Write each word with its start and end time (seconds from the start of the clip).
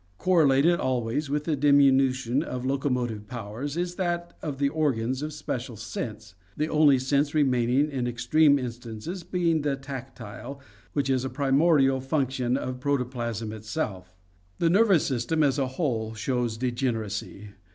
Correlated 0.17 0.79
always 0.79 1.29
with 1.29 1.43
the 1.43 1.55
diminution 1.55 2.41
of 2.41 2.65
locomotive 2.65 3.27
powers 3.27 3.77
is 3.77 3.97
that 3.97 4.35
of 4.41 4.57
the 4.57 4.67
organs 4.69 5.21
of 5.21 5.31
special 5.31 5.75
sense, 5.77 6.33
the 6.57 6.67
only 6.69 6.97
sense 6.97 7.35
remaining 7.35 7.91
in 7.91 8.07
extreme 8.07 8.57
in 8.57 8.71
stances 8.71 9.21
being 9.21 9.61
the 9.61 9.75
tactile, 9.75 10.59
which 10.93 11.07
is 11.07 11.23
a 11.23 11.29
primordial 11.29 12.01
function 12.01 12.57
of 12.57 12.79
proto 12.79 13.05
plasm 13.05 13.53
itself. 13.53 14.15
The 14.57 14.71
nervous 14.71 15.05
system 15.05 15.43
as 15.43 15.59
a 15.59 15.67
whole 15.67 16.15
shows 16.15 16.57
degeneracy. 16.57 17.49